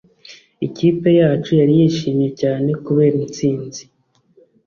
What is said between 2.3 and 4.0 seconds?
cyane kubera intsinzi